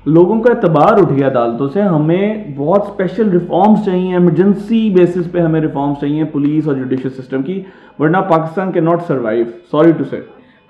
لوگوں 0.05 0.39
کا 0.41 0.51
اعتبار 0.51 0.93
اٹھ 0.93 1.13
گیا 1.13 1.27
عدالتوں 1.27 1.67
سے۔ 1.69 1.81
ہمیں 1.81 2.43
بہت 2.55 2.81
اسپیشل 2.81 3.29
ریفارمس 3.29 3.85
چاہیے 3.85 4.13
ایمرجنسی 4.13 4.89
بیسس 4.89 5.31
پہ 5.31 5.39
ہمیں 5.39 5.61
ریفارمس 5.61 5.97
چاہیے 6.01 6.23
پولیس 6.23 6.67
اور 6.67 6.75
جوڈیشل 6.75 7.09
سسٹم 7.09 7.43
کی 7.43 7.61
ورنہ 7.99 8.17
پاکستان 8.17 8.71
کے 8.71 8.79
ناٹ 8.79 9.01
سروائیو 9.07 9.45
سوری 9.71 9.91
ٹو 9.91 10.03
سے 10.03 10.19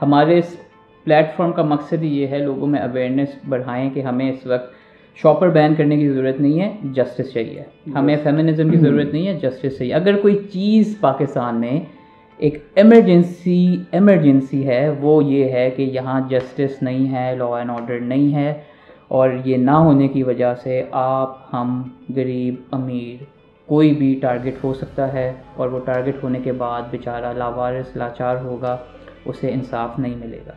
ہمارے 0.02 0.40
اس 0.40 0.56
پلیٹ 1.04 1.26
فارم 1.36 1.52
کا 1.52 1.62
مقصد 1.62 2.04
یہ 2.04 2.28
ہے 2.28 2.40
لوگوں 2.40 2.68
میں 2.68 2.80
اویئرنیس 2.80 3.30
بڑھائیں 3.50 3.90
کہ 3.90 4.00
ہمیں 4.00 4.30
اس 4.30 4.48
وقت 4.48 4.74
شاپر 5.16 5.50
بین 5.50 5.76
کرنے 5.76 5.98
کی 5.98 6.10
ضرورت 6.10 6.42
نہیں 6.42 6.62
ہے 6.62 6.76
جسٹس 6.84 7.34
چاہیے۔ 7.34 7.64
ہمیں 7.96 8.16
فیمنزم 8.24 8.70
کی 8.70 8.78
ضرورت 8.78 9.14
نہیں 9.14 9.28
ہے 9.28 9.34
جسٹس 9.42 9.78
چاہیے۔ 9.78 9.94
اگر 9.94 10.16
کوئی 10.18 10.38
چیز 10.54 10.98
پاکستان 11.00 11.56
میں 11.56 11.80
ایک 12.38 12.64
ایمرجنسی 12.76 13.78
ایمرجنسی 13.92 14.68
ہے 14.68 14.94
وہ 15.02 15.24
یہ 15.24 15.46
ہے 15.46 15.70
کہ 15.70 15.82
یہاں 15.82 16.22
جسٹس 16.30 16.84
نہیں 16.84 17.12
ہے 17.12 17.36
لا 17.36 17.58
اینڈ 17.58 17.70
آرڈر 17.70 18.00
نہیں 18.00 18.36
ہے۔ 18.36 18.54
اور 19.08 19.30
یہ 19.46 19.58
نہ 19.58 19.72
ہونے 19.72 20.08
کی 20.08 20.24
وجہ 20.24 20.56
سے 20.64 20.84
آپ، 20.92 21.38
ہم، 21.54 21.84
غریب، 22.16 22.56
امیر، 22.72 23.24
کوئی 23.66 23.94
بھی 23.94 24.20
ٹارگٹ 24.22 24.64
ہو 24.64 24.74
سکتا 24.74 25.14
ہے 25.14 25.34
اور 25.56 25.68
وہ 25.68 25.80
ٹارگٹ 25.86 26.24
ہونے 26.24 26.40
کے 26.40 26.52
بعد 26.52 26.82
بیچارہ 26.92 27.34
لاوارث، 27.38 27.98
لاچار 27.98 28.36
ہوگا، 28.44 28.78
اسے 29.26 29.50
انصاف 29.50 30.00
نہیں 30.00 30.16
ملے 30.16 30.40
گا۔ 30.48 30.52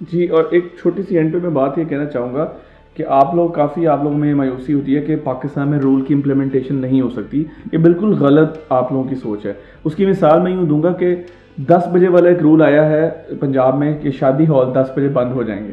جی 0.00 0.26
اور 0.26 0.44
ایک 0.50 0.66
چھوٹی 0.80 1.02
سی 1.02 1.16
اینڈ 1.16 1.32
پہ 1.32 1.38
میں 1.42 1.50
بات 1.50 1.78
یہ 1.78 1.84
کہنا 1.84 2.04
چاہوں 2.04 2.34
گا 2.34 2.46
کہ 2.94 3.04
آپ 3.08 3.34
لوگ، 3.34 3.50
کافی 3.50 3.86
آپ 3.86 4.02
لوگوں 4.02 4.18
میں 4.18 4.34
مایوسی 4.34 4.74
ہوتی 4.74 4.96
ہے 4.96 5.00
کہ 5.00 5.16
پاکستان 5.24 5.68
میں 5.68 5.78
رول 5.78 6.02
کی 6.02 6.14
امپلیمنٹیشن 6.14 6.74
نہیں 6.74 7.00
ہو 7.00 7.10
سکتی۔ 7.10 7.44
یہ 7.72 7.78
بالکل 7.78 8.14
غلط 8.14 8.58
آپ 8.68 8.92
لوگوں 8.92 9.08
کی 9.08 9.14
سوچ 9.14 9.46
ہے۔ 9.46 9.52
اس 9.84 9.94
کی 9.94 10.06
مثال 10.06 10.42
میں 10.42 10.52
یوں 10.52 10.66
دوں 10.66 10.82
گا 10.82 10.92
کہ 10.92 11.16
دس 11.56 11.88
بجے 11.92 12.08
والا 12.08 12.28
ایک 12.28 12.38
رول 12.42 12.62
آیا 12.62 12.88
ہے 12.88 13.10
پنجاب 13.40 13.78
میں 13.78 13.98
کہ 14.02 14.10
شادی 14.10 14.46
ہال 14.46 14.74
دس 14.74 14.90
بجے 14.96 15.08
بند 15.08 15.32
ہو 15.32 15.42
جائیں 15.42 15.68
گے۔ 15.68 15.72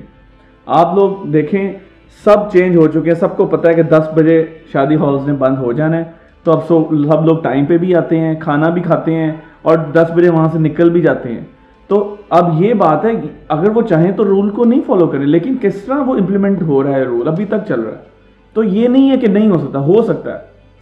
آپ 0.65 0.95
لوگ 0.95 1.25
دیکھیں 1.25 1.73
سب 2.23 2.51
چینج 2.51 2.75
ہو 2.75 2.87
چکے 2.87 3.09
ہیں۔ 3.09 3.19
سب 3.19 3.37
کو 3.37 3.45
پتہ 3.45 3.67
ہے 3.67 3.73
کہ 3.73 3.83
دس 3.83 4.09
بجے 4.15 4.45
شادی 4.73 4.95
ہالز 4.95 5.27
نے 5.27 5.33
بند 5.33 5.57
ہو 5.57 5.71
جانا 5.71 5.97
ہے۔ 5.97 6.03
تو 6.43 6.51
اب 6.51 6.59
سو 6.67 6.83
سب 6.89 7.25
لوگ 7.25 7.37
ٹائم 7.43 7.65
پہ 7.65 7.77
بھی 7.77 7.95
آتے 7.95 8.19
ہیں، 8.19 8.35
کھانا 8.39 8.69
بھی 8.69 8.81
کھاتے 8.81 9.13
ہیں 9.13 9.31
اور 9.61 9.77
دس 9.77 10.11
بجے 10.15 10.29
وہاں 10.29 10.49
سے 10.51 10.59
نکل 10.59 10.89
بھی 10.89 11.01
جاتے 11.01 11.31
ہیں۔ 11.31 11.39
تو 11.87 12.15
اب 12.29 12.63
یہ 12.63 12.73
بات 12.73 13.05
ہے 13.05 13.09
اگر 13.47 13.69
وہ 13.69 13.81
چاہیں 13.81 14.11
تو 14.11 14.23
رول 14.23 14.49
کو 14.49 14.65
نہیں 14.65 14.81
فالو 14.87 15.07
کریں، 15.07 15.25
لیکن 15.25 15.55
کس 15.61 15.81
طرح 15.81 15.97
وہ 15.97 16.15
امپلیمنٹ 16.15 16.61
ہو 16.61 16.83
رہا 16.83 16.95
ہے 16.95 17.03
رول 17.03 17.27
ابھی 17.27 17.45
تک 17.45 17.67
چل 17.67 17.81
رہا 17.81 17.91
ہے۔ 17.91 18.03
تو 18.53 18.63
یہ 18.63 18.87
نہیں 18.87 19.11
ہے 19.11 19.17
کہ 19.17 19.27
نہیں 19.27 19.51
ہو 19.51 19.57
سکتا 19.59 19.79
ہو 19.79 20.01
سکتا 20.01 20.33
ہے۔ 20.33 20.39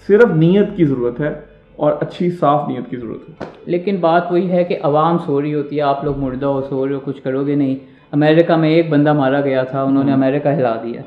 صرف 0.08 0.26
نیت 0.36 0.78
کی 0.78 0.86
ضرورت 0.86 1.20
ہے 1.20 1.34
اور 1.76 1.92
اچھی 2.00 2.32
صاف 2.32 2.68
نیت 2.68 2.90
کی 2.90 2.98
ضرورت 2.98 3.30
ہے۔ 3.30 3.34
لیکن 3.66 3.96
بات 3.96 4.32
وہی 4.32 4.52
ہے 4.52 4.64
کہ 4.64 4.78
عوام 4.84 5.18
سو 5.18 5.42
رہی 5.42 5.54
ہوتی 5.54 5.78
ہے، 5.78 5.82
آپ 5.82 6.04
لوگ 6.04 6.18
مردہ 6.18 6.46
ہو، 6.46 6.62
سو 6.62 6.88
رہے 6.88 6.96
ہو، 6.96 7.00
کچھ 7.04 7.22
کرو 7.22 7.46
گے 7.46 7.56
نہیں۔ 7.56 7.97
امریکہ 8.12 8.56
میں 8.56 8.70
ایک 8.70 8.90
بندہ 8.90 9.14
مارا 9.14 9.42
گیا 9.42 9.64
تھا 9.64 9.84
انہوں 9.84 10.04
نے 10.04 10.14
امریکہ 10.14 10.48
ہلا 10.48 10.76
دیا۔ 10.84 11.02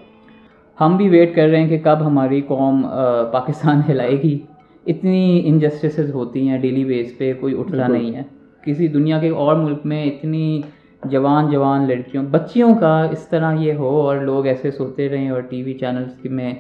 ہم 0.80 0.97
بھی 0.97 1.09
ویٹ 1.09 1.35
کر 1.35 1.49
رہے 1.49 1.61
ہیں 1.61 1.69
کہ 1.69 1.78
کب 1.78 2.07
ہماری 2.07 2.40
قوم 2.40 2.87
پاکستان 3.33 3.80
ہلائے 3.88 4.23
گی۔ 4.23 4.38
اتنی 4.87 5.42
انجسٹسز 5.45 6.14
ہوتی 6.14 6.49
ہیں 6.49 6.59
ڈیلی 6.59 6.85
بیس 6.85 7.19
پہ 7.19 7.33
کوئی 7.40 7.61
اٹھتا 7.61 7.87
نہیں 7.87 8.14
ہے۔ 8.14 8.23
کسی 8.62 8.88
دنیا 8.88 9.19
کے 9.19 9.28
اور 9.28 9.57
ملک 9.57 9.78
میں 9.85 10.04
اتنی 10.04 10.61
جوان 11.04 11.50
جوان 11.50 11.88
لڑکیوں 11.88 12.25
بچیوں 12.30 12.75
کا 12.75 13.07
اس 13.11 13.28
طرح 13.28 13.54
یہ 13.59 13.73
ہو 13.73 14.00
اور 14.00 14.16
لوگ 14.16 14.47
ایسے 14.47 14.71
سوتے 14.71 15.09
رہیں 15.09 15.30
اور 15.30 15.40
ٹی 15.40 15.62
وی 15.62 15.75
چینلس 15.75 16.25
میں 16.25 16.54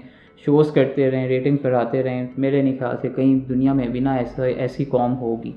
شوز 0.46 0.70
کرتے 0.70 1.10
رہیں 1.10 1.28
ریٹنگ 1.28 1.56
بڑھاتے 1.62 2.02
رہیں 2.02 2.26
میرے 2.36 2.62
نہیں 2.62 2.78
خیال 2.78 2.96
سے 3.02 3.08
کہیں 3.08 3.34
دنیا 3.48 3.72
میں 3.72 4.00
نہ 4.00 4.08
ایسا 4.08 4.44
ایسی 4.44 4.84
قوم 4.84 5.16
ہوگی۔ 5.16 5.52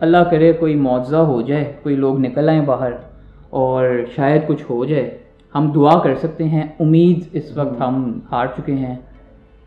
اللہ 0.00 0.24
کرے 0.30 0.52
کوئی 0.52 0.74
معاوضہ 0.74 1.16
ہو 1.16 1.42
جائے 1.42 1.72
کوئی 1.82 1.96
لوگ 1.96 2.18
نکل 2.20 2.48
آئیں 2.48 2.60
باہر۔ 2.60 2.92
اور 3.50 3.88
شاید 4.16 4.42
کچھ 4.46 4.62
ہو 4.70 4.84
جائے۔ 4.84 5.18
ہم 5.54 5.70
دعا 5.74 5.98
کر 5.98 6.14
سکتے 6.14 6.44
ہیں۔ 6.44 6.62
امید 6.80 7.20
اس 7.32 7.56
وقت 7.56 7.80
ہم 7.80 8.18
ہار 8.32 8.46
چکے 8.56 8.72
ہیں۔ 8.72 8.96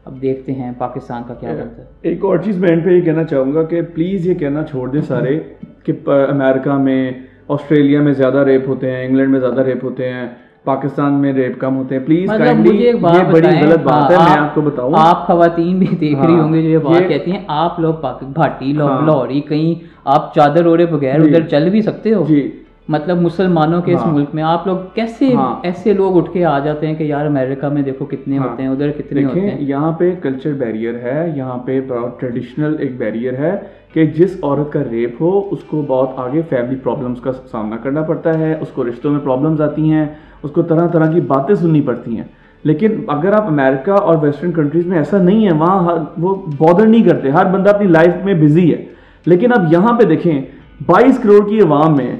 اب 0.06 0.22
دیکھتے 0.22 0.52
ہیں 0.52 0.72
پاکستان 0.78 1.24
کا 1.28 1.34
کیا 1.34 1.56
کرتا 1.56 1.82
ہے۔ 1.82 1.88
ایک 2.02 2.26
اور 2.26 2.38
چیز 2.38 2.58
میں 2.58 2.70
اینڈ 2.70 2.86
پہ 2.86 2.90
یہ 2.90 3.02
کہنا 3.02 3.24
چاہوں 3.24 3.54
گا 3.54 3.64
کہ 3.64 3.82
پلیز 3.82 4.28
یہ 4.28 4.34
کہنا 4.34 4.64
چھوڑ 4.64 4.90
دیں 4.90 5.02
سارے 5.02 5.40
کہ 5.84 5.94
امریکہ 6.06 6.78
میں 6.78 7.12
آسٹریلیا 7.48 8.02
میں 8.02 8.14
زیادہ 8.14 8.38
ریپ 8.38 8.68
ہوتے 8.68 8.92
ہیں 8.92 9.06
انگلینڈ 9.06 9.30
میں 9.30 9.40
زیادہ 9.40 9.62
ریپ 9.62 9.84
ہوتے 9.84 10.10
ہیں 10.10 10.28
پاکستان 10.64 11.14
میں 11.14 11.34
ریپ 11.34 11.60
کم 11.60 11.78
ہوتے 11.78 11.98
ہیں۔ 11.98 12.06
پلیز 12.06 12.30
مطلب 12.32 12.66
یہ 12.66 12.92
بڑی 13.32 13.48
غلط 13.62 13.80
بات 13.80 14.12
ہے 14.12 14.18
میں 14.18 14.38
آپ 14.38 14.56
کو 14.56 14.62
بتاؤں۔ 14.62 14.94
آپ 14.98 15.28
خواتین 15.28 15.80
بھی 15.80 15.88
دیکھ 15.88 16.22
رہی 16.26 16.36
ہاں، 16.36 16.44
ہوں 16.44 16.54
گے 16.54 16.62
جو 16.62 16.70
یہ 16.70 16.78
بات 16.78 17.10
کہتی 17.10 17.32
ہیں۔ 17.32 17.44
آپ 17.48 17.80
لوگ 17.80 17.94
بھاٹی 18.34 18.74
لوگ 18.74 18.90
ہاں۔ 18.90 19.06
لاہوری 19.06 19.42
کہیں 19.42 19.88
آپ 20.06 20.34
چادر 20.36 20.66
اوڑے 20.66 20.86
بغیر 20.86 21.22
جی۔ 21.24 21.30
ادھر 21.30 21.48
چل 21.48 21.70
بھی 21.70 21.82
سکتے 21.82 22.14
ہو؟ 22.14 22.26
جی۔ 22.28 22.61
مطلب 22.92 23.22
مسلمانوں 23.22 23.82
کے 23.82 23.94
اس 23.94 24.00
ہاں۔ 24.00 24.14
ملک 24.14 24.34
میں 24.36 24.44
آپ 24.44 24.66
لوگ 24.68 24.78
کیسے 24.94 25.34
ہاں۔ 25.34 25.54
ایسے 25.64 25.94
لوگ 25.94 26.18
اٹھ 26.18 26.32
کے 26.34 26.44
آ 26.46 26.58
جاتے 26.60 26.88
ہیں 26.88 26.96
کہ 26.96 27.04
یار 27.04 27.26
امریکہ 27.26 27.68
میں 27.68 27.82
دیکھو 27.82 28.06
کتنے 28.06 28.38
ہاں۔ 28.38 28.48
ہوتے 28.48 28.64
ہیں 28.64 28.70
ادھر 28.70 28.92
کتنے 28.92 29.24
ہوتے 29.26 29.42
ہیں 29.42 29.58
یہاں 29.62 29.92
پہ 29.92 30.14
کلچر 30.22 30.54
بیریئر 30.54 31.00
ہے 31.02 31.30
یہاں 31.36 31.58
پہ 31.58 31.80
ٹریڈیشنل 32.20 32.76
ایک 32.80 32.98
بیریئر 32.98 33.38
ہے 33.40 33.56
کہ 33.94 34.06
جس 34.16 34.36
عورت 34.42 34.72
کا 34.74 34.84
ریپ 34.92 35.22
ہو 35.22 35.32
اس 35.52 35.64
کو 35.68 35.82
بہت 35.88 36.20
آگے 36.20 36.42
فیملی 36.50 36.76
پرابلمس 36.84 37.22
کا 37.22 37.32
سامنا 37.52 37.78
کرنا 37.78 38.02
پڑتا 38.02 38.38
ہے 38.40 38.54
اس 38.54 38.70
کو 38.70 38.88
رشتوں 38.88 39.12
میں 39.12 39.20
پرابلمس 39.20 39.62
آتی 39.62 39.92
ہیں 39.92 40.06
اس 40.44 40.52
کو 40.52 40.62
طرح 40.64 40.88
طرح 40.88 41.12
کی 41.12 41.22
باتیں 41.28 41.56
سننی 41.56 41.82
پڑتی 41.82 42.18
ہیں 42.18 42.24
لیکن 42.64 43.00
اگر 43.08 43.34
آپ 43.34 43.48
امریکہ 43.48 43.92
اور 43.92 44.18
ویسٹرن 44.22 44.52
کنٹریز 44.52 44.86
میں 44.88 44.98
ایسا 44.98 45.22
نہیں 45.22 45.46
ہے 45.46 45.54
وہاں 45.54 45.96
وہ 46.18 46.36
بادر 46.58 46.86
نہیں 46.86 47.04
کرتے 47.04 47.30
ہر 47.30 47.46
بندہ 47.46 47.70
اپنی 47.70 47.88
لائف 47.90 48.26
میں 48.26 48.34
بزی 48.34 48.72
ہے 48.74 48.84
لیکن 49.26 49.54
اب 49.54 49.72
یہاں 49.74 49.98
پہ 50.00 50.04
دیکھیں 50.06 50.42
بائیس 50.86 51.20
کروڑ 51.24 51.48
کی 51.50 51.62
عوام 51.62 51.96
میں 51.96 52.12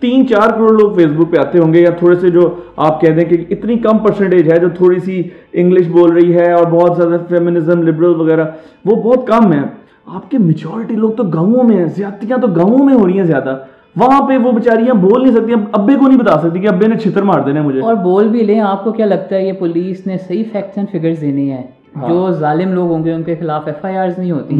تین 0.00 0.28
چار 0.28 0.50
کروڑ 0.50 0.80
لوگ 0.80 0.92
فیس 0.92 1.06
بک 1.06 1.30
پہ 1.30 1.36
آتے 1.38 1.58
ہوں 1.58 1.72
گے 1.72 1.80
یا 1.80 1.90
تھوڑے 1.90 2.16
سے 2.16 2.28
جو 2.28 2.54
آپ 2.76 3.00
کہہ 3.00 3.08
دیں 3.08 3.24
کہ 3.24 3.44
اتنی 3.50 3.78
کم 3.78 3.98
پرسنٹیج 3.98 4.52
ہے 4.52 4.58
جو 4.58 4.68
تھوڑی 4.68 4.98
سی 4.98 5.22
انگلش 5.52 5.88
بول 5.88 6.12
رہی 6.12 6.34
ہے 6.34 6.52
اور 6.52 6.64
بہت 6.66 6.96
زیادہ 6.96 7.16
فیمنزم 7.28 7.82
لبرل 7.82 8.20
وغیرہ 8.20 8.44
وہ 8.84 8.96
بہت 8.96 9.26
کم 9.26 9.52
ہے۔ 9.52 9.62
آپ 10.06 10.30
کے 10.30 10.38
میچورٹی 10.38 10.96
لوگ 10.96 11.10
تو 11.10 11.22
گاؤں 11.22 11.64
میں 11.64 11.76
ہیں 11.76 11.86
زیادتیاں 11.86 12.38
تو 12.38 12.46
گاؤں 12.46 12.84
میں 12.84 12.94
ہو 12.94 13.06
رہی 13.06 13.16
ہیں 13.16 13.24
زیادہ۔ 13.24 13.56
وہاں 13.96 14.20
پہ 14.28 14.36
وہ 14.36 14.52
بیچاریاں 14.52 14.94
بول 14.94 15.22
نہیں 15.22 15.32
سکتی 15.32 15.52
ابے 15.72 15.94
کو 15.94 16.08
نہیں 16.08 16.18
بتا 16.18 16.38
سکتی 16.38 16.60
کہ 16.60 16.68
ابے 16.68 16.86
نے 16.86 16.96
چھتر 16.96 17.22
مار 17.22 17.40
دینے 17.40 17.60
مجھے۔ 17.60 17.80
اور 17.80 17.94
بول 17.94 18.28
بھی 18.28 18.42
لیں 18.42 18.60
آپ 18.60 18.84
کو 18.84 18.92
کیا 18.92 19.06
لگتا 19.06 19.36
ہے 19.36 19.46
یہ 19.46 19.52
پولیس 19.52 20.06
نے 20.06 20.16
صحیح 20.28 20.44
فیکٹس 20.52 20.78
اینڈ 20.78 20.90
فگرز 20.90 21.20
دینے 21.20 21.50
ہیں؟ 21.50 21.62
جو 22.08 22.30
ظالم 22.30 22.72
لوگ 22.72 22.90
ہوں 22.90 23.04
گے 23.04 23.12
ان 23.12 23.22
کے 23.22 23.34
خلاف 23.40 23.62
ایف 23.66 23.84
آئی 23.84 23.96
آرز 23.96 24.18
نہیں 24.18 24.30
ہوتی۔ 24.30 24.54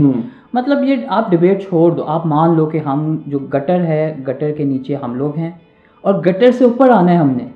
مطلب 0.52 0.84
یہ 0.84 0.96
آپ 1.08 1.30
ڈبیٹ 1.30 1.62
چھوڑ 1.68 1.90
دو 1.92 2.04
آپ 2.06 2.26
مان 2.26 2.56
لو 2.56 2.66
کہ 2.66 2.78
ہم 2.78 3.16
جو 3.26 3.38
گٹر 3.54 3.80
ہے 3.80 4.14
گٹر 4.28 4.50
کے 4.50 4.64
نیچے 4.64 4.94
ہم 4.94 5.14
لوگ 5.14 5.36
ہیں 5.36 5.50
اور 6.04 6.14
گٹر 6.14 6.50
سے 6.50 6.64
اوپر 6.64 6.90
آنا 6.90 7.12
ہے 7.12 7.16
ہم 7.16 7.30
نے۔ 7.30 7.46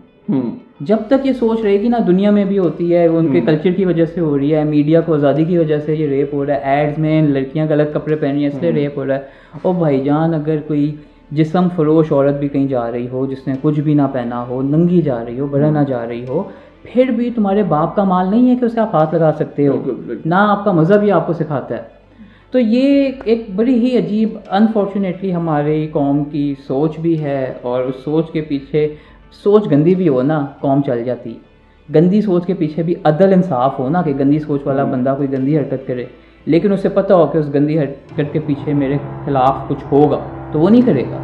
جب 0.80 0.96
تک 1.06 1.26
یہ 1.26 1.32
سوچ 1.32 1.60
رہے 1.60 1.80
گی 1.80 1.88
نا 1.88 1.98
دنیا 2.06 2.30
میں 2.30 2.44
بھی 2.44 2.58
ہوتی 2.58 2.94
ہے 2.94 3.06
ان 3.06 3.32
کے 3.32 3.40
کلچر 3.40 3.70
کی 3.72 3.84
وجہ 3.84 4.04
سے 4.04 4.20
ہو 4.20 4.38
رہی 4.38 4.54
ہے 4.54 4.64
میڈیا 4.64 5.00
کو 5.00 5.14
آزادی 5.14 5.44
کی 5.44 5.58
وجہ 5.58 5.78
سے 5.78 5.94
یہ 5.94 6.06
ریپ 6.08 6.34
ہو 6.34 6.46
رہا 6.46 6.54
ہے۔ 6.54 6.60
ایڈز 6.60 6.98
میں 6.98 7.22
لڑکیاں 7.22 7.66
غلط 7.70 7.94
کپڑے 7.94 8.16
پہن 8.16 8.30
رہی 8.30 8.40
ہیں 8.40 8.46
اس 8.46 8.62
لیے 8.62 8.70
ریپ 8.70 8.98
ہو 8.98 9.06
رہا 9.06 9.14
ہے۔ 9.14 9.20
اور 9.62 9.74
بھائی 9.74 10.00
جان 10.00 10.34
اگر 10.34 10.56
کوئی 10.66 10.94
جسم 11.30 11.68
فروش 11.76 12.12
عورت 12.12 12.34
بھی 12.34 12.48
کہیں 12.48 12.66
جا 12.68 12.90
رہی 12.92 13.08
ہو 13.08 13.26
جس 13.26 13.46
نے 13.48 13.54
کچھ 13.62 13.80
بھی 13.80 13.94
نہ 13.94 14.02
پہنا 14.12 14.44
ہو 14.48 14.62
ننگی 14.62 15.02
جا 15.02 15.24
رہی 15.24 15.40
ہو 15.40 15.46
بڑا 15.46 15.70
نہ 15.70 15.78
جا 15.88 16.06
رہی 16.08 16.24
ہو 16.28 16.42
پھر 16.82 17.04
بھی 17.10 17.30
تمہارے 17.30 17.62
باپ 17.62 17.96
کا 17.96 18.04
مال 18.04 18.30
نہیں 18.30 18.50
ہے 18.50 18.56
کہ 18.56 18.64
اسے 18.64 18.80
آپ 18.80 18.94
ہاتھ 18.94 19.14
لگا 19.14 19.32
سکتے 19.38 19.66
ہو۔ 19.68 19.82
نہ 20.24 20.34
آپ 20.34 20.64
کا 20.64 20.72
مذہب 20.72 21.02
ہی 21.02 21.10
آپ 21.10 21.26
کو 21.26 21.32
سکھاتا 21.32 21.76
ہے۔ 21.76 22.01
تو 22.52 22.58
یہ 22.58 23.10
ایک 23.24 23.46
بڑی 23.56 23.74
ہی 23.74 23.98
عجیب 23.98 24.28
انفارچونیٹلی 24.50 25.34
ہماری 25.34 25.86
قوم 25.92 26.24
کی 26.24 26.54
سوچ 26.66 26.98
بھی 26.98 27.22
ہے 27.24 27.54
اور 27.62 27.82
اس 27.82 27.94
سوچ 28.04 28.30
کے 28.30 28.40
پیچھے 28.40 28.94
سوچ 29.30 29.70
گندی 29.70 29.94
بھی 29.94 30.08
ہو 30.08 30.22
نا 30.22 30.46
قوم 30.60 30.82
چل 30.86 31.04
جاتی۔ 31.04 31.38
گندی 31.94 32.20
سوچ 32.20 32.46
کے 32.46 32.54
پیچھے 32.54 32.82
بھی 32.82 32.94
عدل 33.04 33.32
انصاف 33.32 33.78
ہو 33.78 33.88
نا 33.88 34.02
کہ 34.02 34.12
گندی 34.18 34.38
سوچ 34.38 34.66
والا 34.66 34.84
بندہ 34.84 35.14
کوئی 35.16 35.32
گندی 35.32 35.58
حرکت 35.58 35.86
کرے۔ 35.86 36.04
لیکن 36.46 36.72
اسے 36.72 36.88
پتہ 36.88 37.12
ہو 37.12 37.26
کہ 37.26 37.38
اس 37.38 37.54
گندی 37.54 37.78
حرکت 37.78 38.32
کے 38.32 38.38
پیچھے 38.46 38.74
میرے 38.74 38.98
خلاف 39.24 39.68
کچھ 39.68 39.84
ہوگا 39.92 40.18
تو 40.52 40.60
وہ 40.60 40.70
نہیں 40.70 40.82
کرے 40.82 41.02
گا۔ 41.02 41.18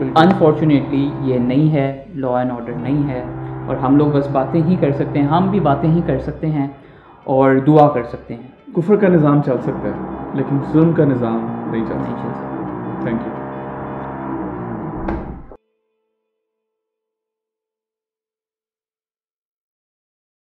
انفارچونیٹلی 0.00 1.10
یہ 1.20 1.38
نہیں 1.38 1.72
ہے 1.72 2.04
لا 2.14 2.38
اینڈ 2.38 2.50
آرڈر 2.50 2.72
نہیں 2.72 3.08
ہے 3.08 3.22
اور 3.66 3.76
ہم 3.76 3.96
لوگ 3.96 4.06
بس 4.06 4.28
باتیں 4.32 4.62
ہی 4.62 4.76
کر 4.80 4.92
سکتے 4.92 5.18
ہیں 5.18 5.26
ہم 5.26 5.50
بھی 5.50 5.60
باتیں 5.60 5.90
ہی 5.90 6.00
کر 6.06 6.18
سکتے 6.18 6.46
ہیں 6.46 6.68
اور 7.24 7.54
دعا 7.66 7.88
کر 7.88 8.02
سکتے 8.02 8.34
ہیں۔ 8.34 8.74
کفر 8.76 8.96
کا 8.96 9.08
نظام 9.08 9.42
چل 9.46 9.56
سکتا 9.62 9.88
ہے۔ 9.88 10.13
لیکن 10.34 10.60
ظلم 10.72 10.92
کا 10.92 11.04
نظام 11.04 11.40
نہیں 11.70 12.16
چل 12.22 12.32
سکتا۔ 12.34 12.62
Thank 13.02 13.26
you 13.26 13.43